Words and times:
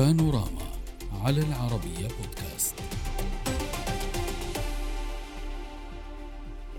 بانوراما 0.00 0.66
على 1.24 1.40
العربية 1.40 2.08
بودكاست. 2.08 2.74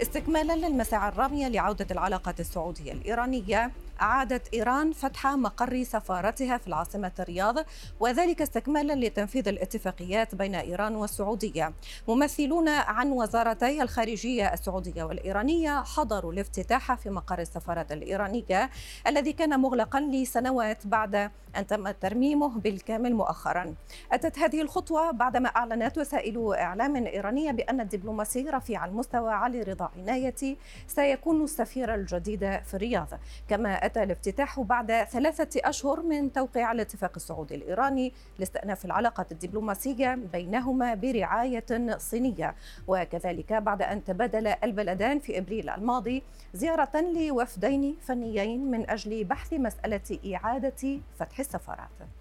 استكمالا 0.02 0.56
للمساعي 0.56 1.10
الرامية 1.10 1.48
لعودة 1.48 1.88
العلاقات 1.92 2.40
السعودية 2.40 2.92
الإيرانية. 2.92 3.72
أعادت 4.02 4.54
إيران 4.54 4.92
فتح 4.92 5.28
مقر 5.28 5.84
سفارتها 5.84 6.58
في 6.58 6.68
العاصمة 6.68 7.12
الرياض 7.20 7.56
وذلك 8.00 8.42
استكمالا 8.42 9.06
لتنفيذ 9.06 9.48
الاتفاقيات 9.48 10.36
بين 10.36 10.56
إيران 10.56 10.96
والسعودية. 10.96 11.74
ممثلون 12.08 12.70
عن 12.70 13.12
وزارتي 13.12 13.82
الخارجية 13.82 14.54
السعودية 14.54 15.04
والإيرانية 15.04 15.84
حضروا 15.84 16.34
الافتتاح 16.34 16.94
في 16.94 17.10
مقر 17.10 17.40
السفارة 17.40 17.88
الإيرانية 17.92 18.70
الذي 19.08 19.34
كان 19.34 19.60
مغلقا 19.60 20.00
لسنوات 20.00 20.88
بعد 20.88 21.32
أن 21.58 21.68
تم 21.68 21.92
ترميمه 21.92 22.60
بالكامل 22.60 23.16
مؤخرا. 23.16 23.76
أتت 24.12 24.40
هذه 24.40 24.62
الخطوة 24.62 25.12
بعدما 25.12 25.50
أعلنت 25.50 25.98
وسائل 25.98 26.54
إعلام 26.54 26.96
إيرانية 26.96 27.52
بأن 27.52 27.82
الدبلوماسي 27.82 28.50
رفيع 28.50 28.86
المستوى 28.86 29.34
علي 29.34 29.62
رضا 29.62 29.90
عناية 29.98 30.58
سيكون 30.88 31.44
السفير 31.44 31.96
الجديد 31.96 32.40
في 32.40 32.74
الرياض. 32.74 33.08
كما 33.50 33.86
أتى 33.92 34.04
الافتتاح 34.04 34.60
بعد 34.60 35.04
ثلاثة 35.04 35.70
أشهر 35.70 36.02
من 36.02 36.34
توقيع 36.34 36.72
الاتفاق 36.72 37.12
السعودي 37.16 37.56
الإيراني 37.56 38.14
لاستئناف 38.40 38.86
العلاقات 38.86 39.32
الدبلوماسية 39.32 40.20
بينهما 40.34 40.94
برعاية 40.94 41.98
صينية. 41.98 42.56
وكذلك 42.88 43.54
بعد 43.54 43.82
أن 43.82 44.04
تبادل 44.04 44.48
البلدان 44.48 45.20
في 45.20 45.38
إبريل 45.38 45.70
الماضي 45.70 46.24
زيارة 46.54 47.02
لوفدين 47.02 47.98
فنيين 48.02 48.72
من 48.72 48.90
أجل 48.90 49.24
بحث 49.24 49.54
مسألة 49.54 50.36
إعادة 50.36 51.00
فتح 51.20 51.40
السفارات. 51.40 52.21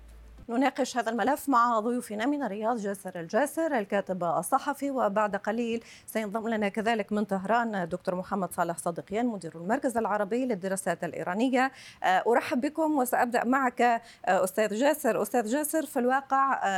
نناقش 0.51 0.97
هذا 0.97 1.11
الملف 1.11 1.49
مع 1.49 1.81
ضيوفنا 1.81 2.27
من 2.27 2.43
الرياض 2.43 2.77
جاسر 2.77 3.21
الجاسر 3.21 3.79
الكاتب 3.79 4.25
الصحفي 4.25 4.91
وبعد 4.91 5.37
قليل 5.37 5.85
سينضم 6.07 6.49
لنا 6.49 6.69
كذلك 6.69 7.13
من 7.13 7.25
طهران 7.25 7.89
دكتور 7.89 8.15
محمد 8.15 8.53
صالح 8.53 8.79
صادقيان 8.79 9.27
مدير 9.27 9.55
المركز 9.55 9.97
العربي 9.97 10.47
للدراسات 10.47 11.05
الإيرانية. 11.05 11.73
أرحب 12.05 12.61
بكم 12.61 12.99
وسأبدأ 12.99 13.45
معك 13.45 14.03
أستاذ 14.25 14.75
جاسر. 14.75 15.23
أستاذ 15.23 15.47
جاسر 15.47 15.87
في 15.87 15.99
الواقع 15.99 16.69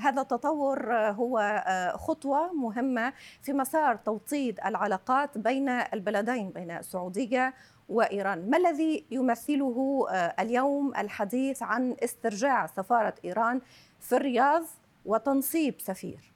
هذا 0.00 0.20
التطور 0.22 0.94
هو 0.94 1.64
خطوة 1.96 2.52
مهمة 2.52 3.12
في 3.42 3.52
مسار 3.52 3.96
توطيد 3.96 4.60
العلاقات 4.66 5.38
بين 5.38 5.68
البلدين 5.68 6.50
بين 6.50 6.70
السعودية 6.70 7.54
وإيران، 7.92 8.50
ما 8.50 8.56
الذي 8.56 9.04
يمثله 9.10 10.06
اليوم 10.40 10.96
الحديث 10.96 11.62
عن 11.62 11.96
استرجاع 12.04 12.66
سفارة 12.66 13.14
إيران 13.24 13.60
في 14.00 14.16
الرياض 14.16 14.62
وتنصيب 15.06 15.74
سفير؟ 15.78 16.32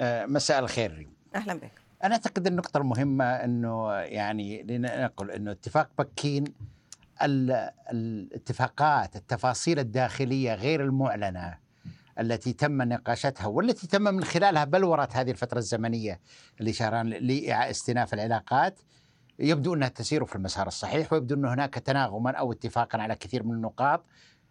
مساء 0.00 0.58
الخير 0.58 1.08
أهلا 1.34 1.54
بك. 1.54 1.72
أنا 2.04 2.14
أعتقد 2.14 2.46
النقطة 2.46 2.78
المهمة 2.78 3.24
إنه 3.24 3.92
يعني 3.92 4.62
لنقل 4.62 5.30
إنه 5.30 5.50
اتفاق 5.50 5.88
بكين 5.98 6.44
الاتفاقات 7.92 9.16
التفاصيل 9.16 9.78
الداخلية 9.78 10.54
غير 10.54 10.84
المعلنة 10.84 11.58
التي 12.20 12.52
تم 12.52 12.82
نقاشتها 12.82 13.46
والتي 13.46 13.86
تم 13.86 14.02
من 14.02 14.24
خلالها 14.24 14.64
بلورة 14.64 15.08
هذه 15.12 15.30
الفترة 15.30 15.58
الزمنية 15.58 16.20
اللي 16.60 16.72
شهران 16.72 17.08
لاستئناف 17.08 18.14
العلاقات. 18.14 18.80
يبدو 19.38 19.74
أنها 19.74 19.88
تسير 19.88 20.24
في 20.24 20.36
المسار 20.36 20.66
الصحيح 20.66 21.12
ويبدو 21.12 21.34
أن 21.34 21.44
هناك 21.44 21.74
تناغما 21.74 22.30
أو 22.30 22.52
اتفاقا 22.52 22.98
على 22.98 23.14
كثير 23.14 23.42
من 23.42 23.54
النقاط 23.54 24.04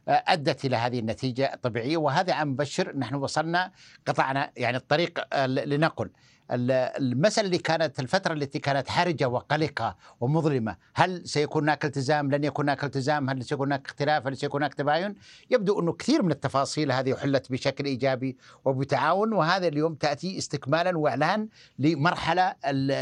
أدت 0.07 0.65
إلى 0.65 0.75
هذه 0.75 0.99
النتيجة 0.99 1.53
الطبيعيه 1.53 1.97
وهذا 1.97 2.33
عم 2.33 2.49
مبشر 2.49 2.97
نحن 2.97 3.15
وصلنا 3.15 3.71
قطعنا 4.07 4.51
يعني 4.57 4.77
الطريق 4.77 5.35
لنقل. 5.45 6.09
المسألة 6.51 7.45
اللي 7.45 7.57
كانت 7.57 7.99
الفترة 7.99 8.33
التي 8.33 8.59
كانت 8.59 8.89
حرجة 8.89 9.27
وقلقة 9.27 9.97
ومظلمة. 10.21 10.75
هل 10.95 11.27
سيكون 11.27 11.63
هناك 11.63 11.85
التزام؟ 11.85 12.31
لن 12.31 12.43
يكون 12.43 12.65
هناك 12.65 12.83
التزام. 12.83 13.29
هل 13.29 13.43
سيكون 13.43 13.67
هناك 13.67 13.85
اختلاف؟ 13.87 14.27
هل 14.27 14.37
سيكون 14.37 14.61
هناك 14.61 14.73
تباين؟ 14.73 15.15
يبدو 15.49 15.79
أنه 15.79 15.93
كثير 15.93 16.23
من 16.23 16.31
التفاصيل 16.31 16.91
هذه 16.91 17.15
حلت 17.15 17.51
بشكل 17.51 17.85
إيجابي 17.85 18.37
وبتعاون 18.65 19.33
وهذا 19.33 19.67
اليوم 19.67 19.95
تأتي 19.95 20.37
استكمالا 20.37 20.97
وإعلان 20.97 21.47
لمرحلة 21.79 22.55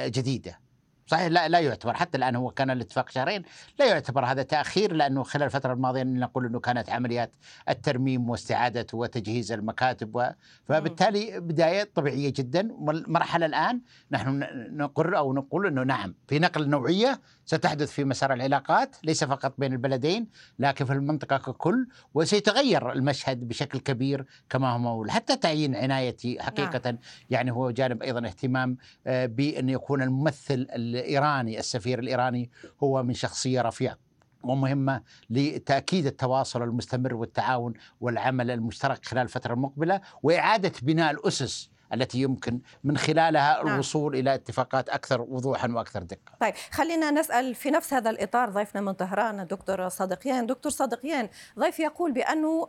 جديدة. 0.07 0.68
صحيح 1.09 1.27
لا 1.27 1.47
لا 1.47 1.59
يعتبر. 1.59 1.93
حتى 1.93 2.17
الآن 2.17 2.35
هو 2.35 2.51
كان 2.51 2.69
الاتفاق 2.69 3.09
شهرين 3.09 3.43
لا 3.79 3.85
يعتبر 3.85 4.25
هذا 4.25 4.43
تأخير 4.43 4.93
لأنه 4.93 5.23
خلال 5.23 5.45
الفترة 5.45 5.73
الماضية 5.73 6.03
نقول 6.03 6.45
إنه 6.45 6.59
كانت 6.59 6.89
عمليات 6.89 7.31
الترميم 7.69 8.29
واستعادة 8.29 8.85
وتجهيز 8.93 9.51
المكاتب 9.51 10.15
و... 10.15 10.29
فبالتالي 10.65 11.39
بداية 11.39 11.89
طبيعية 11.95 12.33
جدا. 12.35 12.67
والمرحلة 12.71 13.45
الآن 13.45 13.81
نحن 14.11 14.43
نقر 14.77 15.17
أو 15.17 15.33
نقول 15.33 15.67
إنه 15.67 15.83
نعم 15.83 16.15
في 16.27 16.39
نقل 16.39 16.69
نوعية 16.69 17.19
ستحدث 17.49 17.91
في 17.91 18.03
مسار 18.03 18.33
العلاقات 18.33 18.95
ليس 19.03 19.23
فقط 19.23 19.53
بين 19.57 19.73
البلدين 19.73 20.27
لكن 20.59 20.85
في 20.85 20.93
المنطقة 20.93 21.37
ككل 21.37 21.87
وسيتغير 22.13 22.91
المشهد 22.91 23.47
بشكل 23.47 23.79
كبير 23.79 24.25
كما 24.49 24.71
هو 24.71 24.77
مول 24.77 25.11
حتى 25.11 25.35
تعيين 25.35 25.75
عنايتي 25.75 26.41
حقيقة 26.41 26.81
نعم. 26.85 26.99
يعني 27.29 27.51
هو 27.51 27.71
جانب 27.71 28.03
أيضا 28.03 28.27
اهتمام 28.27 28.77
بأن 29.05 29.69
يكون 29.69 30.01
الممثل 30.01 30.67
الإيراني 30.75 31.59
السفير 31.59 31.99
الإيراني 31.99 32.49
هو 32.83 33.03
من 33.03 33.13
شخصية 33.13 33.61
رفيعة 33.61 33.97
ومهمة 34.43 35.01
لتأكيد 35.29 36.05
التواصل 36.05 36.63
المستمر 36.63 37.13
والتعاون 37.13 37.73
والعمل 38.01 38.51
المشترك 38.51 39.05
خلال 39.05 39.23
الفترة 39.23 39.53
المقبلة 39.53 40.01
وإعادة 40.23 40.73
بناء 40.81 41.11
الأسس 41.11 41.69
التي 41.93 42.21
يمكن 42.21 42.59
من 42.83 42.97
خلالها 42.97 43.63
نعم. 43.63 43.73
الوصول 43.73 44.15
إلى 44.15 44.33
اتفاقات 44.33 44.89
أكثر 44.89 45.21
وضوحا 45.21 45.67
وأكثر 45.67 46.03
دقة. 46.03 46.31
طيب 46.39 46.53
خلينا 46.71 47.11
نسأل 47.11 47.55
في 47.55 47.71
نفس 47.71 47.93
هذا 47.93 48.09
الإطار 48.09 48.49
ضيفنا 48.49 48.81
من 48.81 48.91
طهران 48.91 49.39
الدكتور 49.39 49.89
صادقيان، 49.89 50.45
دكتور 50.45 50.71
صادقيان 50.71 51.29
ضيف 51.59 51.79
يقول 51.79 52.11
بأنه 52.11 52.67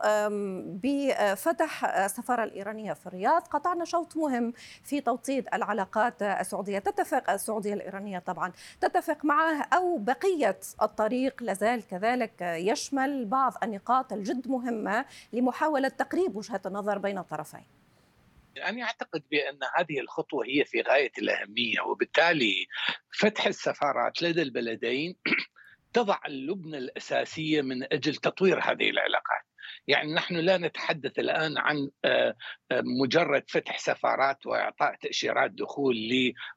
بفتح 0.83 1.85
السفارة 1.85 2.43
الإيرانية 2.43 2.93
في 2.93 3.07
الرياض 3.07 3.41
قطعنا 3.41 3.85
شوط 3.85 4.17
مهم 4.17 4.53
في 4.83 5.01
توطيد 5.01 5.47
العلاقات 5.53 6.21
السعودية، 6.21 6.79
تتفق 6.79 7.29
السعودية 7.29 7.73
الإيرانية 7.73 8.19
طبعا، 8.19 8.51
تتفق 8.81 9.25
معه 9.25 9.61
أو 9.73 9.97
بقية 9.97 10.59
الطريق 10.81 11.43
لازال 11.43 11.87
كذلك 11.87 12.41
يشمل 12.41 13.25
بعض 13.25 13.53
النقاط 13.63 14.13
الجد 14.13 14.47
مهمة 14.47 15.05
لمحاولة 15.33 15.87
تقريب 15.87 16.35
وجهة 16.35 16.61
النظر 16.65 16.97
بين 16.97 17.17
الطرفين. 17.17 17.65
أنا 18.57 18.83
أعتقد 18.83 19.23
بأن 19.31 19.59
هذه 19.77 19.99
الخطوة 19.99 20.45
هي 20.45 20.65
في 20.65 20.81
غاية 20.81 21.11
الأهمية 21.17 21.81
وبالتالي 21.81 22.67
فتح 23.19 23.47
السفارات 23.47 24.21
لدى 24.21 24.41
البلدين 24.41 25.15
تضع 25.93 26.19
اللبنة 26.27 26.77
الأساسية 26.77 27.61
من 27.61 27.83
أجل 27.83 28.15
تطوير 28.15 28.59
هذه 28.59 28.89
العلاقات. 28.89 29.50
يعني 29.87 30.13
نحن 30.13 30.35
لا 30.35 30.57
نتحدث 30.57 31.19
الآن 31.19 31.57
عن 31.57 31.89
مجرد 32.71 33.43
فتح 33.47 33.79
سفارات 33.79 34.45
وإعطاء 34.45 34.95
تأشيرات 34.95 35.51
دخول 35.51 35.95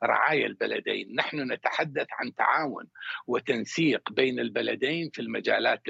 لرعايا 0.02 0.46
البلدين، 0.46 1.14
نحن 1.14 1.52
نتحدث 1.52 2.06
عن 2.12 2.34
تعاون 2.34 2.86
وتنسيق 3.26 4.12
بين 4.12 4.40
البلدين 4.40 5.10
في 5.12 5.22
المجالات 5.22 5.82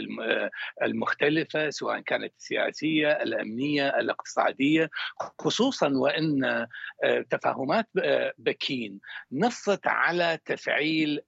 المختلفة 0.83 1.71
سواء 1.71 2.01
كانت 2.01 2.33
السياسية، 2.39 3.13
الأمنية، 3.13 3.89
الاقتصادية، 3.89 4.91
خصوصا 5.39 5.89
وإن 5.89 6.67
تفاهمات 7.31 7.89
بكين 8.39 9.01
نصت 9.33 9.87
على 9.87 10.39
تفعيل 10.45 11.21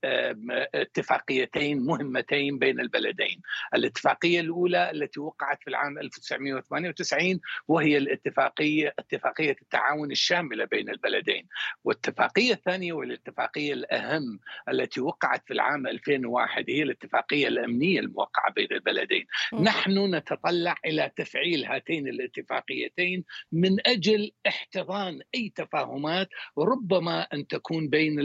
اتفاقيتين 0.74 1.86
مهمتين 1.86 2.58
بين 2.58 2.80
البلدين، 2.80 3.40
الاتفاقية 3.74 4.40
الأولى 4.40 4.90
التي 4.90 5.20
وقعت 5.20 5.62
في 5.62 5.70
العام 5.76 5.98
1998 5.98 7.40
وهي 7.68 7.96
الاتفاقية 7.96 8.94
اتفاقية 8.98 9.56
التعاون 9.62 10.10
الشاملة 10.10 10.64
بين 10.64 10.90
البلدين 10.90 11.48
والاتفاقية 11.84 12.52
الثانية 12.52 12.92
والاتفاقية 12.92 13.72
الأهم 13.72 14.40
التي 14.68 15.00
وقعت 15.00 15.42
في 15.46 15.52
العام 15.52 15.86
2001 15.86 16.64
هي 16.68 16.82
الاتفاقية 16.82 17.48
الأمنية 17.48 18.00
الموقعة 18.00 18.52
بين 18.52 18.68
البلدين 18.72 19.26
م. 19.52 19.62
نحن 19.62 20.14
نتطلع 20.14 20.76
إلى 20.84 21.10
تفعيل 21.16 21.64
هاتين 21.64 22.08
الاتفاقيتين 22.08 23.24
من 23.52 23.76
أجل 23.86 24.30
احتضان 24.46 25.20
أي 25.34 25.52
تفاهمات 25.54 26.28
ربما 26.58 27.20
أن 27.22 27.46
تكون 27.46 27.88
بين 27.88 28.16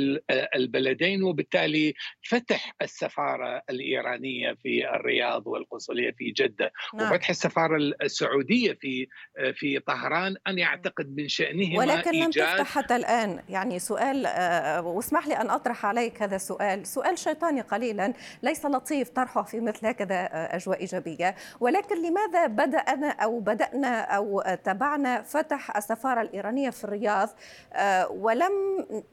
البلدين 0.55 1.23
وبالتالي 1.23 1.93
فتح 2.21 2.75
السفارة 2.81 3.61
الإيرانية 3.69 4.53
في 4.53 4.89
الرياض 4.95 5.47
والقنصليه 5.47 6.11
في 6.11 6.31
جدة 6.31 6.71
نعم. 6.93 7.11
وفتح 7.11 7.29
السفارة 7.45 7.77
السعودية 8.01 8.73
في 8.73 9.07
في 9.53 9.79
طهران 9.79 10.35
أنا 10.47 10.63
اعتقد 10.63 11.15
من 11.17 11.27
شأنهما 11.27 11.79
ولكن 11.79 12.11
لم 12.11 12.31
تفتح 12.31 12.63
حتى 12.63 12.95
الآن. 12.95 13.39
يعني 13.49 13.79
سؤال 13.79 14.25
آه، 14.25 14.81
واسمح 14.81 15.27
لي 15.27 15.33
أن 15.33 15.49
أطرح 15.49 15.85
عليك 15.85 16.21
هذا 16.21 16.35
السؤال 16.35 16.87
سؤال 16.87 17.17
شيطاني 17.17 17.61
قليلا 17.61 18.13
ليس 18.43 18.65
لطيف 18.65 19.09
طرحه 19.09 19.43
في 19.43 19.59
مثل 19.59 19.87
هكذا 19.87 20.15
آه، 20.15 20.55
أجواء 20.55 20.79
إيجابية. 20.79 21.35
ولكن 21.59 21.95
لماذا 22.01 22.47
بدأنا 22.47 23.09
أو 23.09 23.39
بدأنا 23.39 24.01
أو 24.01 24.43
تبعنا 24.63 25.21
فتح 25.21 25.77
السفارة 25.77 26.21
الإيرانية 26.21 26.69
في 26.69 26.83
الرياض 26.83 27.29
آه، 27.73 28.11
ولم 28.11 28.51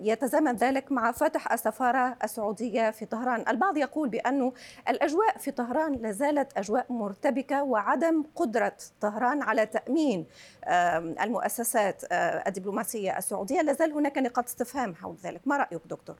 يتزامن 0.00 0.56
ذلك 0.56 0.92
مع 0.92 1.12
فتح 1.12 1.52
السفارة 1.52 2.16
السعودية 2.25 2.90
في 2.90 3.06
طهران؟ 3.06 3.44
البعض 3.48 3.76
يقول 3.76 4.08
بأنه 4.08 4.52
الأجواء 4.88 5.38
في 5.38 5.50
طهران 5.50 5.92
لا 5.92 6.12
زالت 6.12 6.58
أجواء 6.58 6.86
مرتبكة 6.92 7.62
وعدم 7.62 8.18
قدرة 8.23 8.76
طهران 9.00 9.43
على 9.43 9.67
تأمين 9.67 10.26
آم، 10.67 11.15
المؤسسات 11.20 12.05
آه، 12.12 12.44
الدبلوماسية 12.49 13.19
السعودية. 13.19 13.62
لا 13.62 13.73
زال 13.73 13.93
هناك 13.93 14.19
نقاط 14.19 14.44
استفهام 14.44 14.94
حول 14.94 15.17
ذلك. 15.25 15.49
ما 15.49 15.56
رأيك 15.56 15.82
دكتور؟ 15.87 16.17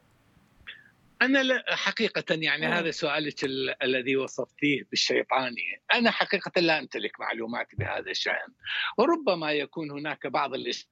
أنا 1.23 1.43
لا 1.43 1.65
حقيقة 1.77 2.25
يعني 2.35 2.67
مم. 2.67 2.73
هذا 2.73 2.91
سؤالك 2.91 3.45
ال- 3.45 3.83
الذي 3.83 4.17
وصفتيه 4.17 4.83
بالشيطاني. 4.91 5.81
أنا 5.95 6.11
حقيقة 6.11 6.61
لا 6.61 6.79
أمتلك 6.79 7.21
معلومات 7.21 7.67
بهذا 7.79 8.11
الشأن. 8.11 8.53
وربما 8.99 9.53
يكون 9.53 9.91
هناك 9.91 10.27
بعض 10.27 10.51
الإشكالات 10.55 10.89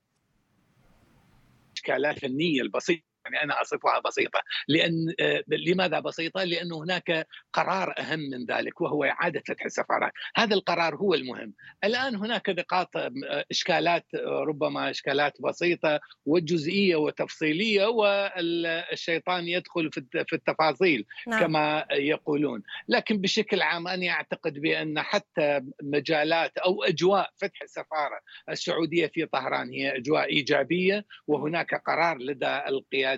الفنية 2.17 2.62
البسيطة 2.62 3.06
يعني 3.26 3.43
أنا 3.44 3.61
أصفها 3.62 4.00
بسيطة 4.05 4.40
لأن 4.69 4.93
آه، 5.20 5.43
لماذا 5.49 6.00
بسيطة؟ 6.00 6.44
لأن 6.44 6.73
هناك 6.73 7.26
قرار 7.52 7.94
أهم 7.99 8.19
من 8.19 8.46
ذلك 8.46 8.81
وهو 8.81 9.05
إعادة 9.05 9.43
فتح 9.49 9.64
السفارات، 9.64 10.12
هذا 10.37 10.55
القرار 10.55 10.96
هو 10.96 11.14
المهم. 11.14 11.55
الآن 11.84 12.17
هناك 12.17 12.49
نقاط 12.50 12.96
آه، 12.96 13.11
إشكالات 13.50 14.06
آه، 14.14 14.44
ربما 14.49 14.90
إشكالات 14.90 15.32
بسيطة 15.40 16.00
وجزئية 16.26 16.96
وتفصيلية 16.96 17.87
والشيطان 17.87 19.49
يدخل 19.49 19.90
في 19.93 19.99
الت- 19.99 20.28
في 20.28 20.32
التفاصيل 20.37 21.05
نعم 21.28 21.40
كما 21.40 21.87
يقولون 21.93 22.62
لكن 22.88 23.20
بشكل 23.20 23.62
عام 23.62 23.88
أنا 23.88 24.11
أعتقد 24.11 24.52
بأن 24.58 25.00
حتى 25.02 25.61
مجالات 25.82 26.58
أو 26.58 26.82
أجواء 26.84 27.31
فتح 27.37 27.62
السفارة 27.62 28.20
السعودية 28.49 29.06
في 29.06 29.26
طهران 29.26 29.70
هي 29.70 29.96
أجواء 29.96 30.25
إيجابية 30.28 31.05
وهناك 31.26 31.75
قرار 31.87 32.19
لدى 32.19 32.61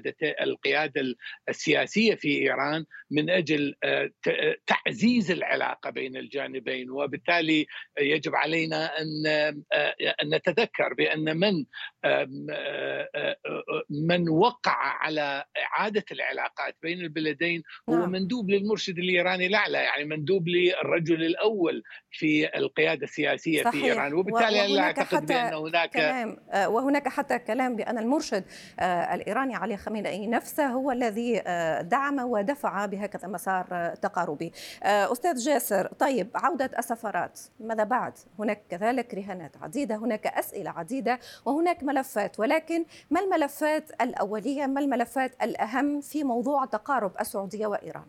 القيادة 0.06 0.78
القيادة 0.78 1.14
السياسية 1.48 2.14
في 2.14 2.28
إيران 2.28 2.84
من 3.10 3.30
أجل 3.30 3.74
آه، 3.84 4.10
تعزيز 4.66 5.30
العلاقة 5.30 5.90
بين 5.90 6.16
الجانبين 6.16 6.90
وبالتالي 6.90 7.66
يجب 8.00 8.34
علينا 8.34 9.00
أن 9.00 9.26
آه، 9.72 9.94
أن 10.22 10.34
نتذكر 10.34 10.94
بأن 10.94 11.36
من 11.36 11.64
آه، 12.04 12.28
من 13.90 14.28
وقع 14.28 14.76
على 14.76 15.44
إعادة 15.58 16.04
العلاقات 16.12 16.76
بين 16.82 17.00
البلدين 17.00 17.62
هو 17.88 17.94
نعم. 17.94 18.10
مندوب 18.10 18.50
للمرشد 18.50 18.98
الإيراني 18.98 19.46
الأعلى 19.46 19.78
يعني 19.78 20.04
مندوب 20.04 20.48
للرجل 20.48 21.22
الأول 21.24 21.82
في 22.10 22.56
القيادة 22.58 23.04
السياسية 23.04 23.64
صحيح. 23.64 23.82
في 23.82 23.84
ايران 23.84 24.14
وبالتالي 24.14 24.76
لا 24.76 25.04
حتى 25.04 25.26
بأن 25.26 25.54
هناك 25.54 25.90
كلام 25.90 26.36
وهناك 26.52 27.08
حتى 27.08 27.38
كلام 27.38 27.76
بأن 27.76 27.98
المرشد 27.98 28.44
الإيراني 29.14 29.54
علي 29.54 29.76
خامنئي 29.88 30.26
نفسه 30.26 30.67
هو 30.67 30.90
الذي 30.93 31.43
آه، 31.46 31.81
دعم 31.82 32.19
ودفع 32.19 32.87
بهكذا 32.87 33.29
مسار 33.29 33.67
آه، 33.73 33.94
تقاربي. 33.94 34.52
آه، 34.82 35.12
أستاذ 35.12 35.37
جاسر 35.37 35.87
طيب 35.99 36.31
عودة 36.35 36.70
السفارات 36.79 37.40
ماذا 37.61 37.85
بعد؟ 37.85 38.12
هناك 38.38 38.62
كذلك 38.70 39.14
رهانات 39.14 39.56
عديدة 39.62 39.96
هناك 39.96 40.26
أسئلة 40.26 40.70
عديدة 40.70 41.19
وهناك 41.44 41.82
ملفات 41.82 42.40
ولكن 42.40 42.85
ما 43.11 43.20
الملفات 43.20 43.90
الأولية؟ 44.00 44.67
ما 44.67 44.81
الملفات 44.81 45.43
الأهم 45.43 46.00
في 46.00 46.25
موضوع 46.25 46.64
تقارب 46.64 47.12
السعودية 47.20 47.67
وإيران؟ 47.67 48.06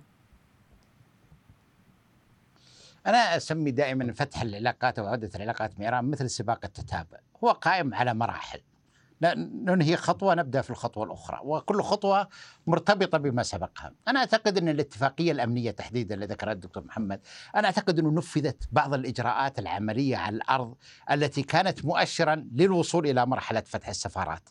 أنا 3.08 3.38
أسمي 3.38 3.72
دائما 3.72 4.14
فتح 4.14 4.42
العلاقات 4.42 5.00
أو 5.00 5.08
عوده 5.08 5.30
العلاقات 5.36 5.80
مع 5.80 5.86
إيران 5.86 6.06
مثل 6.06 6.30
سباق 6.30 6.60
التتابع، 6.66 7.20
هو 7.44 7.52
قائم 7.52 7.94
على 7.94 8.14
مراحل. 8.14 8.62
ننهي 9.24 9.96
خطوة 9.96 10.36
نبدأ 10.36 10.62
في 10.62 10.70
الخطوة 10.70 11.04
الأخرى، 11.04 11.40
وكل 11.44 11.82
خطوة 11.82 12.28
مرتبطة 12.68 13.18
بما 13.18 13.44
سبقها. 13.44 13.94
أنا 14.08 14.20
أعتقد 14.20 14.58
أن 14.58 14.70
الاتفاقية 14.70 15.32
الأمنية 15.32 15.72
تحديدا 15.72 16.16
اللي 16.16 16.26
ذكرها 16.26 16.54
الدكتور 16.54 16.84
محمد، 16.84 17.22
أنا 17.56 17.66
أعتقد 17.66 18.00
أنه 18.00 18.12
نفذت 18.12 18.64
بعض 18.72 18.94
الإجراءات 18.94 19.60
العملية 19.60 20.18
على 20.18 20.36
الأرض 20.36 20.76
التي 21.12 21.44
كانت 21.44 21.86
مؤشرا 21.86 22.48
للوصول 22.56 23.08
إلى 23.08 23.26
مرحلة 23.26 23.64
فتح 23.66 23.90
السفارات. 23.90 24.50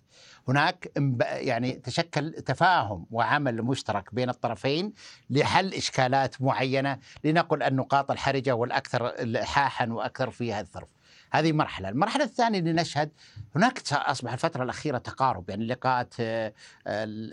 هناك 0.48 0.92
يعني 1.20 1.72
تشكل 1.72 2.32
تفاهم 2.32 3.06
وعمل 3.10 3.62
مشترك 3.62 4.14
بين 4.14 4.28
الطرفين 4.28 4.92
لحل 5.30 5.74
إشكالات 5.74 6.42
معينة 6.42 6.98
لنقل 7.24 7.62
النقاط 7.62 8.10
الحرجة 8.10 8.54
والأكثر 8.54 9.06
الحاحا 9.08 9.86
وأكثر 9.86 10.30
فيها 10.30 10.60
الظرف. 10.60 10.88
هذه 11.30 11.52
مرحلة، 11.52 11.88
المرحلة 11.88 12.24
الثانية 12.24 12.58
اللي 12.58 12.72
نشهد 12.72 13.10
هناك 13.56 13.82
أصبح 13.92 14.32
الفترة 14.32 14.64
الأخيرة 14.64 14.98
تقارب 14.98 15.50
يعني 15.50 15.66
لقاءات 15.66 16.14
آه، 16.20 16.52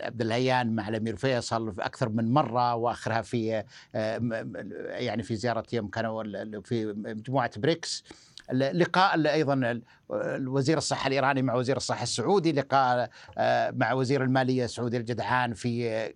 عبد 0.00 0.20
اللهيان 0.20 0.74
مع 0.74 0.88
الأمير 0.88 1.16
فيصل 1.16 1.74
في 1.74 1.82
أكثر 1.82 2.08
من 2.08 2.32
مرة 2.32 2.74
وآخرها 2.74 3.22
في 3.22 3.64
آه، 3.94 4.44
يعني 4.88 5.22
في 5.22 5.36
زيارة 5.36 5.64
يوم 5.72 5.88
كانوا 5.88 6.22
في 6.60 6.86
مجموعة 6.86 7.50
بريكس. 7.56 8.04
لقاء 8.52 9.32
أيضا 9.32 9.80
الوزير 10.10 10.78
الصحة 10.78 11.08
الإيراني 11.08 11.42
مع 11.42 11.54
وزير 11.54 11.76
الصحة 11.76 12.02
السعودي 12.02 12.52
لقاء 12.52 13.10
آه، 13.38 13.70
مع 13.70 13.92
وزير 13.92 14.22
المالية 14.22 14.64
السعودي 14.64 14.96
الجدعان 14.96 15.54
في 15.54 16.12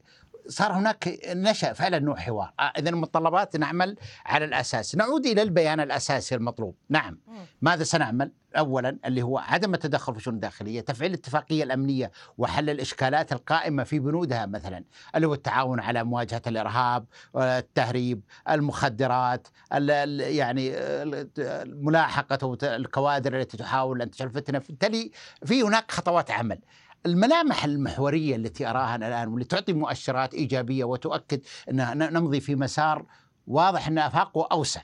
صار 0.50 0.72
هناك 0.72 1.18
نشأ 1.28 1.72
فعلا 1.72 1.98
نوع 1.98 2.16
حوار. 2.16 2.52
اذا 2.78 2.90
المتطلبات 2.90 3.56
نعمل 3.56 3.96
على 4.26 4.44
الأساس. 4.44 4.96
نعود 4.96 5.26
إلى 5.26 5.42
البيان 5.42 5.80
الأساسي 5.80 6.34
المطلوب. 6.34 6.74
نعم. 6.88 7.18
ماذا 7.62 7.84
سنعمل؟ 7.84 8.32
اولا 8.58 8.98
اللي 9.04 9.22
هو 9.22 9.38
عدم 9.38 9.74
التدخل 9.74 10.12
في 10.12 10.18
الشؤون 10.18 10.34
الداخلية 10.36 10.80
تفعيل 10.80 11.10
الاتفاقية 11.10 11.62
الأمنية 11.64 12.10
وحل 12.38 12.70
الإشكالات 12.70 13.32
القائمة 13.32 13.84
في 13.84 13.98
بنودها 13.98 14.46
مثلا 14.46 14.84
اللي 15.16 15.26
هو 15.26 15.34
التعاون 15.34 15.80
على 15.80 16.04
مواجهة 16.04 16.42
الإرهاب 16.46 17.04
التهريب 17.36 18.20
المخدرات 18.50 19.48
ال- 19.74 19.90
ال- 19.90 20.20
يعني 20.20 20.72
ملاحقة 21.66 22.58
الكوادر 22.76 23.40
التي 23.40 23.56
تحاول 23.56 24.02
أن 24.02 24.10
تشعل 24.10 24.30
فتنه 24.30 24.58
بالتالي 24.58 25.10
في 25.44 25.62
هناك 25.62 25.90
خطوات 25.90 26.30
عمل. 26.30 26.58
الملامح 27.06 27.64
المحورية 27.64 28.36
التي 28.36 28.66
أراها 28.66 28.94
أنا 28.94 29.08
الآن 29.08 29.28
واللي 29.28 29.44
تعطي 29.44 29.72
مؤشرات 29.72 30.34
إيجابية 30.34 30.84
وتؤكد 30.84 31.40
ان 31.70 31.98
نمضي 32.12 32.40
في 32.40 32.54
مسار 32.54 33.06
واضح 33.46 33.88
أن 33.88 33.98
أفاقه 33.98 34.48
أوسع 34.52 34.82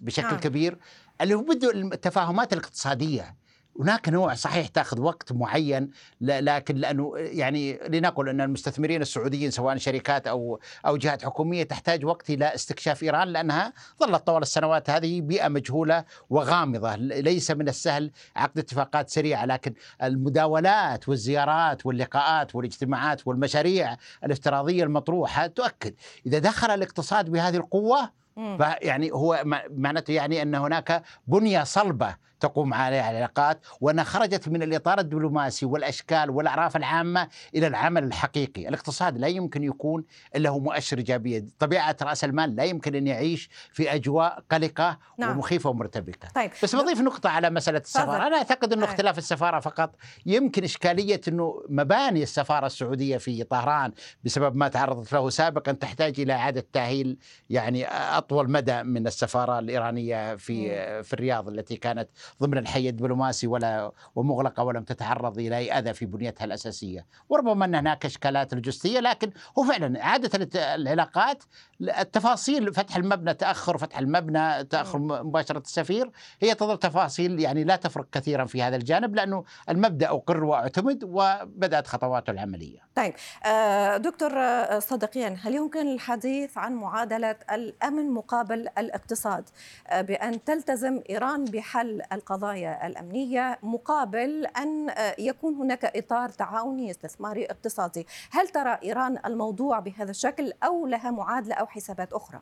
بشكل. 0.00 0.26
نعم. 0.26 0.40
كبير 0.40 0.78
اللي 1.20 1.34
هو 1.34 1.42
بدء 1.42 1.76
التفاهمات 1.76 2.52
الاقتصادية 2.52 3.36
هناك 3.80 4.08
نوع 4.08 4.34
صحيح 4.34 4.68
تأخذ 4.68 5.00
وقت 5.00 5.32
معين 5.32 5.90
لكن 6.20 6.76
لأنه 6.76 7.12
يعني 7.16 7.80
لنقل 7.88 8.28
أن 8.28 8.40
المستثمرين 8.40 9.02
السعوديين 9.02 9.50
سواء 9.50 9.76
شركات 9.76 10.26
أو 10.26 10.60
أو 10.86 10.96
جهات 10.96 11.24
حكومية 11.24 11.62
تحتاج 11.62 12.04
وقت 12.04 12.30
إلى 12.30 12.54
استكشاف 12.54 13.02
إيران 13.02 13.28
لأنها 13.28 13.72
ظلت 14.00 14.26
طوال 14.26 14.42
السنوات 14.42 14.90
هذه 14.90 15.20
بيئة 15.20 15.48
مجهولة 15.48 16.04
وغامضة 16.30 16.94
ليس 16.96 17.50
من 17.50 17.68
السهل 17.68 18.10
عقد 18.36 18.58
اتفاقات 18.58 19.10
سريعة 19.10 19.44
لكن 19.44 19.74
المداولات 20.02 21.08
والزيارات 21.08 21.86
واللقاءات 21.86 22.54
والاجتماعات 22.54 23.26
والمشاريع 23.26 23.96
الافتراضية 24.24 24.84
المطروحة 24.84 25.46
تؤكد 25.46 25.94
إذا 26.26 26.38
دخل 26.38 26.70
الاقتصاد 26.70 27.30
بهذه 27.30 27.56
القوة 27.56 28.10
مم. 28.36 28.58
فيعني 28.58 29.12
هو 29.12 29.42
معناته 29.70 30.12
يعني 30.12 30.42
أن 30.42 30.54
هناك 30.54 31.02
بنية 31.26 31.64
صلبة 31.64 32.16
تقوم 32.40 32.74
عليها 32.74 33.10
العلاقات 33.10 33.60
وأنها 33.80 34.04
خرجت 34.04 34.48
من 34.48 34.62
الإطار 34.62 34.98
الدبلوماسي 34.98 35.66
والأشكال 35.66 36.30
والأعراف 36.30 36.76
العامة 36.76 37.28
إلى 37.54 37.66
العمل 37.66 38.04
الحقيقي، 38.04 38.68
الاقتصاد 38.68 39.18
لا 39.18 39.28
يمكن 39.28 39.64
يكون 39.64 40.04
الا 40.36 40.50
هو 40.50 40.58
مؤشر 40.58 40.98
إيجابية، 40.98 41.44
طبيعة 41.58 41.96
رأس 42.02 42.24
المال 42.24 42.56
لا 42.56 42.64
يمكن 42.64 42.94
أن 42.94 43.06
يعيش 43.06 43.50
في 43.72 43.94
أجواء 43.94 44.44
قلقة 44.50 44.98
نعم. 45.18 45.36
ومخيفة 45.36 45.70
ومرتبكة. 45.70 46.28
طيب 46.34 46.50
بس 46.62 46.76
بضيف 46.76 47.00
نقطة 47.00 47.30
على 47.30 47.50
مسألة. 47.50 47.78
السفارة، 47.78 48.26
أنا 48.26 48.36
أعتقد 48.36 48.72
أنه 48.72 48.86
أي. 48.86 48.90
اختلاف 48.90 49.18
السفارة 49.18 49.60
فقط 49.60 49.94
يمكن 50.26 50.64
إشكالية 50.64 51.20
أنه 51.28 51.62
مباني 51.68 52.22
السفارة 52.22 52.66
السعودية 52.66 53.16
في 53.16 53.44
طهران 53.44 53.92
بسبب 54.24 54.56
ما 54.56 54.68
تعرضت 54.68 55.12
له 55.12 55.30
سابقا 55.30 55.72
تحتاج 55.72 56.20
إلى 56.20 56.32
إعادة 56.32 56.66
تأهيل 56.72 57.18
يعني 57.50 57.86
أطول 57.88 58.50
مدى 58.50 58.82
من 58.82 59.06
السفارة 59.06 59.58
الإيرانية 59.58 60.36
في 60.36 60.68
في 61.02 61.12
الرياض 61.12 61.48
التي 61.48 61.76
كانت 61.76 62.08
ضمن 62.42 62.58
الحي 62.58 62.88
الدبلوماسي 62.88 63.46
ولا 63.46 63.92
ومغلقة 64.14 64.62
ولم 64.62 64.82
تتعرض 64.82 65.38
إلى 65.38 65.56
أي 65.56 65.78
أذى 65.78 65.94
في 65.94 66.06
بنيتها 66.06 66.44
الأساسية، 66.44 67.06
وربما 67.28 67.64
أن 67.64 67.74
هناك 67.74 68.06
إشكالات 68.06 68.54
لوجستية 68.54 69.00
لكن 69.00 69.30
هو 69.58 69.64
فعلا 69.64 70.02
اعاده 70.02 70.48
العلاقات 70.74 71.44
التفاصيل 71.80 72.74
فتح 72.74 72.96
المبنى 72.96 73.34
تأخر 73.34 73.78
فتح 73.78 73.98
المبنى 73.98 74.64
تأخر 74.64 74.98
مباشرة 74.98 75.58
السفير 75.58 76.10
هي 76.40 76.54
تظل 76.54 76.78
تفاصيل 76.78 77.40
يعني 77.40 77.64
لا 77.64 77.76
تفرق 77.76 78.06
كثيرا 78.12 78.44
في 78.44 78.62
هذا 78.62 78.76
الجانب 78.76 79.14
لأنه 79.14 79.44
المبدأ 79.68 80.08
أقر 80.08 80.44
واعتمد 80.44 81.04
وبدأت 81.04 81.86
خطواته 81.86 82.30
العملية. 82.30 82.78
طيب 82.94 83.14
آه، 83.46 83.96
دكتور 83.96 84.32
آه، 84.38 84.78
صدقيا 84.78 85.36
هل 85.42 85.54
يمكن 85.54 85.92
الحديث 85.92 86.58
عن 86.58 86.74
معادلة 86.74 87.36
الأمن 87.52 88.10
مقابل 88.10 88.68
الاقتصاد؟ 88.78 89.48
آه، 89.86 90.00
بأن 90.00 90.44
تلتزم 90.44 91.00
إيران 91.10 91.44
بحل 91.44 92.02
القضايا 92.18 92.86
الأمنية 92.86 93.58
مقابل 93.62 94.46
أن 94.46 94.94
يكون 95.18 95.54
هناك 95.54 95.84
إطار 95.84 96.28
تعاوني 96.28 96.90
استثماري 96.90 97.44
اقتصادي، 97.46 98.06
هل 98.30 98.48
ترى 98.48 98.78
إيران 98.82 99.18
الموضوع 99.26 99.78
بهذا 99.80 100.10
الشكل 100.10 100.52
أو 100.62 100.86
لها 100.86 101.10
معادلة 101.10 101.54
أو 101.54 101.66
حسابات 101.66 102.12
أخرى؟ 102.12 102.40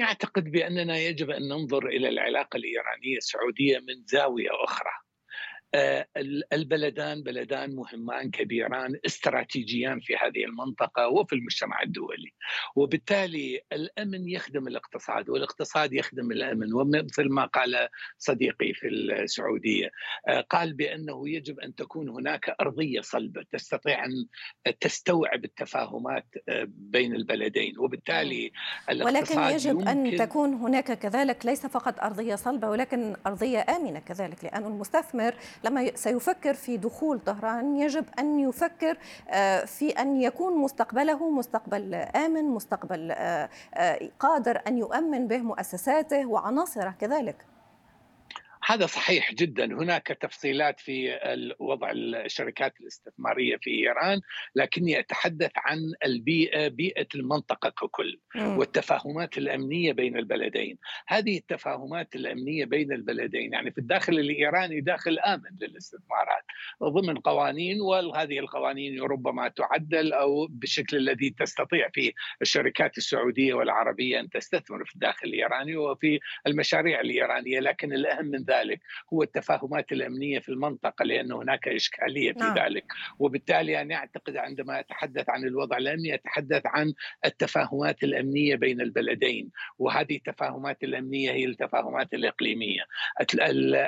أعتقد 0.00 0.44
بأننا 0.44 0.96
يجب 0.96 1.30
أن 1.30 1.48
ننظر 1.48 1.86
إلى 1.86 2.08
العلاقة 2.08 2.56
الإيرانية 2.56 3.16
السعودية 3.16 3.78
من 3.78 4.04
زاوية 4.06 4.50
أخرى. 4.64 4.90
آه، 5.74 6.06
البلدان 6.52 7.22
بلدان 7.22 7.76
مهمان 7.76 8.30
كبيران 8.30 8.98
استراتيجيان 9.06 10.00
في 10.00 10.16
هذه 10.16 10.44
المنطقة 10.44 11.08
وفي 11.08 11.32
المجتمع 11.32 11.82
الدولي. 11.82 12.32
وبالتالي 12.76 13.60
الأمن 13.72 14.28
يخدم 14.28 14.68
الاقتصاد 14.68 15.28
والاقتصاد 15.28 15.92
يخدم 15.92 16.32
الأمن. 16.32 16.72
ومثل 16.72 17.28
ما 17.28 17.44
قال 17.44 17.88
صديقي 18.18 18.72
في 18.74 18.88
السعودية 18.88 19.90
آه، 20.28 20.40
قال 20.40 20.72
بأنه 20.72 21.28
يجب 21.28 21.60
أن 21.60 21.74
تكون 21.74 22.08
هناك 22.08 22.56
أرضية 22.60 23.00
صلبة 23.00 23.44
تستطيع 23.52 24.04
أن 24.04 24.26
تستوعب 24.80 25.44
التفاهمات 25.44 26.26
آه، 26.48 26.66
بين 26.68 27.14
البلدين. 27.14 27.78
وبالتالي 27.78 28.52
ولكن 28.88 29.40
يجب 29.40 29.88
أن 29.88 30.16
تكون 30.16 30.54
هناك 30.54 30.98
كذلك 30.98 31.46
ليس 31.46 31.66
فقط 31.66 32.00
أرضية 32.00 32.34
صلبة 32.34 32.68
ولكن 32.68 33.16
أرضية 33.26 33.66
آمنة 33.68 33.98
كذلك 33.98 34.44
لأن 34.44 34.64
المستثمر 34.64 35.34
لما 35.64 35.90
سيفكر 35.94 36.54
في 36.54 36.76
دخول 36.76 37.20
طهران 37.20 37.76
يجب 37.76 38.04
أن 38.18 38.40
يفكر 38.40 38.98
آه، 39.28 39.64
في 39.64 39.90
أن 39.90 40.20
يكون 40.20 40.56
مستقبله 40.56 41.30
مستقبل 41.30 41.94
آمن 41.94 42.44
مستقبل 42.44 43.10
آه، 43.10 43.48
آه، 43.74 44.10
قادر 44.18 44.60
أن 44.66 44.78
يؤمن 44.78 45.28
به 45.28 45.38
مؤسساته 45.38 46.26
وعناصره 46.26 46.94
كذلك. 47.00 47.49
هذا 48.70 48.86
صحيح 48.86 49.34
جدا. 49.34 49.64
هناك 49.64 50.06
تفصيلات 50.06 50.80
في 50.80 51.18
وضع 51.58 51.90
الشركات 51.94 52.80
الاستثمارية 52.80 53.56
في 53.56 53.70
إيران 53.70 54.20
لكني 54.54 54.98
أتحدث 54.98 55.50
عن 55.56 55.78
البيئة 56.04 56.68
بيئة 56.68 57.06
المنطقة 57.14 57.70
ككل 57.70 58.20
والتفاهمات 58.36 59.38
الأمنية 59.38 59.92
بين 59.92 60.16
البلدين. 60.16 60.78
هذه 61.08 61.38
التفاهمات 61.38 62.14
الأمنية 62.16 62.64
بين 62.64 62.92
البلدين 62.92 63.52
يعني 63.52 63.70
في 63.70 63.78
الداخل 63.78 64.12
الإيراني 64.12 64.80
داخل 64.80 65.18
آمن 65.18 65.50
للاستثمارات 65.60 66.44
ضمن 66.82 67.18
قوانين 67.18 67.80
وهذه 67.80 68.38
القوانين 68.38 69.02
ربما 69.02 69.48
تعدل 69.48 70.12
أو 70.12 70.46
بالشكل 70.46 70.96
الذي 70.96 71.30
تستطيع 71.30 71.88
فيه 71.94 72.12
الشركات 72.42 72.98
السعودية 72.98 73.54
والعربية 73.54 74.20
أن 74.20 74.30
تستثمر 74.30 74.84
في 74.84 74.94
الداخل 74.94 75.28
الإيراني 75.28 75.76
وفي 75.76 76.20
المشاريع 76.46 77.00
الإيرانية 77.00 77.60
لكن 77.60 77.92
الأهم 77.92 78.26
من 78.26 78.44
ذلك 78.44 78.59
ذلك 78.60 78.80
هو 79.12 79.22
التفاهمات 79.22 79.92
الأمنية 79.92 80.38
في 80.38 80.48
المنطقة 80.48 81.04
لأن 81.04 81.32
هناك 81.32 81.68
إشكالية 81.68 82.32
في 82.32 82.38
نعم. 82.38 82.58
ذلك. 82.58 82.84
وبالتالي 83.18 83.80
أنا 83.80 83.94
أعتقد 83.94 84.36
عندما 84.36 84.80
أتحدث 84.80 85.30
عن 85.30 85.44
الوضع 85.44 85.76
الأمني 85.76 86.14
أتحدث 86.14 86.62
عن 86.64 86.94
التفاهمات 87.24 88.02
الأمنية 88.02 88.56
بين 88.56 88.80
البلدين. 88.80 89.50
وهذه 89.78 90.16
التفاهمات 90.16 90.84
الأمنية 90.84 91.30
هي 91.30 91.44
التفاهمات 91.44 92.14
الإقليمية. 92.14 92.82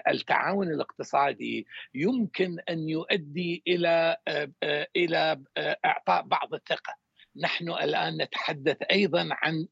التعاون 0.08 0.68
الاقتصادي 0.68 1.66
يمكن 1.94 2.56
أن 2.68 2.88
يؤدي 2.88 3.62
إلى 3.68 4.16
إلى 4.96 5.42
إعطاء 5.84 6.22
بعض 6.22 6.54
الثقة. 6.54 6.94
نحن 7.36 7.68
الآن 7.68 8.22
نتحدث 8.22 8.76
أيضا 8.90 9.28
عن 9.30 9.66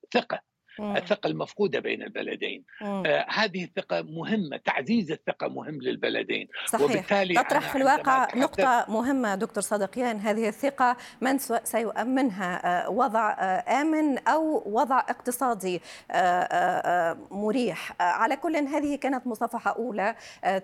الثقة 0.80 1.26
المفقودة 1.26 1.80
بين 1.80 2.02
البلدين. 2.02 2.64
آه 2.82 3.26
هذه 3.28 3.64
الثقة 3.64 4.02
مهمة 4.02 4.56
تعزيز 4.56 5.10
الثقة 5.12 5.48
مهم 5.48 5.74
للبلدين. 5.82 6.48
صحيح. 6.66 6.84
وبالتالي 6.84 7.34
تطرح 7.34 7.72
في 7.72 7.78
الواقع 7.78 8.28
نقطة 8.36 8.86
مهمة 8.88 9.34
دكتور 9.34 9.62
صادقيان 9.62 10.16
هذه 10.20 10.48
الثقة 10.48 10.96
من 11.20 11.38
سيؤمنها 11.64 12.84
آه 12.86 12.90
وضع 12.90 13.30
آه 13.30 13.80
آمن 13.80 14.18
أو 14.18 14.62
وضع 14.66 14.98
اقتصادي 14.98 15.80
آه، 16.10 17.18
مريح. 17.30 17.92
على 18.00 18.36
كل 18.36 18.56
هذه 18.56 18.96
كانت 18.96 19.26
مصافحة 19.26 19.70
أولى 19.70 20.14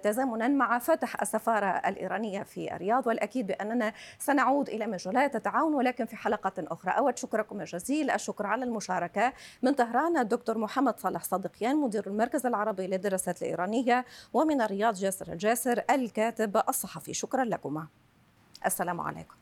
تزامنا 0.02 0.48
مع 0.48 0.78
فتح 0.78 1.22
السفارة 1.22 1.66
الإيرانية 1.66 2.42
في 2.42 2.74
الرياض. 2.74 3.06
والأكيد 3.06 3.46
بأننا 3.46 3.92
سنعود 4.18 4.68
إلى 4.68 4.86
مجالات 4.86 5.36
التعاون 5.36 5.74
ولكن 5.74 6.06
في 6.06 6.16
حلقة 6.16 6.52
أخرى. 6.58 6.90
أود 6.90 7.18
شكركم 7.18 7.60
الجزيل 7.60 8.10
الشكر 8.10 8.46
على 8.46 8.64
المشاركة. 8.64 9.32
من 9.62 9.72
طهران 9.72 9.95
معنا 9.96 10.20
الدكتور 10.20 10.58
محمد 10.58 11.00
صالح 11.00 11.24
صادقيان 11.24 11.76
مدير 11.76 12.06
المركز 12.06 12.46
العربي 12.46 12.86
للدراسات 12.86 13.42
الإيرانية 13.42 14.04
ومن 14.32 14.60
الرياض 14.60 14.94
جاسر 14.94 15.32
الجاسر 15.32 15.82
الكاتب 15.90 16.62
الصحفي. 16.68 17.14
شكرا 17.14 17.44
لكما. 17.44 17.86
السلام 18.66 19.00
عليكم. 19.00 19.34